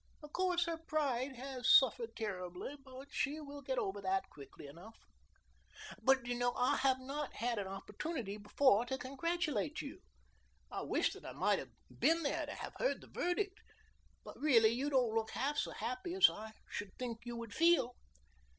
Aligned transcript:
Of 0.23 0.33
course, 0.33 0.65
her 0.65 0.77
pride 0.79 1.35
has 1.35 1.69
suffered 1.69 2.15
terribly, 2.15 2.75
but 2.83 3.09
she 3.11 3.39
will 3.39 3.61
get 3.61 3.77
over 3.77 4.01
that 4.01 4.27
quickly 4.31 4.65
enough. 4.65 4.95
"But 6.01 6.23
do 6.23 6.31
you 6.31 6.35
know 6.39 6.53
I 6.55 6.77
have 6.77 6.97
not 6.99 7.35
had 7.35 7.59
an 7.59 7.67
opportunity 7.67 8.37
before 8.37 8.83
to 8.87 8.97
congratulate 8.97 9.79
you? 9.79 9.99
I 10.71 10.81
wish 10.81 11.13
that 11.13 11.23
I 11.23 11.33
might 11.33 11.59
have 11.59 11.69
been 11.99 12.23
there 12.23 12.47
to 12.47 12.53
have 12.55 12.73
heard 12.79 13.01
the 13.01 13.09
verdict, 13.09 13.59
but 14.25 14.41
really 14.41 14.69
you 14.71 14.89
don't 14.89 15.13
look 15.13 15.29
half 15.29 15.57
as 15.67 15.73
happy 15.77 16.15
as 16.15 16.31
I 16.31 16.53
should 16.67 16.97
think 16.97 17.19
you 17.23 17.35
would 17.35 17.53
feel." 17.53 17.93